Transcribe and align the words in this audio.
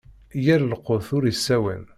Yir 0.45 0.61
lqut 0.71 1.07
ur 1.17 1.23
issawan. 1.31 1.83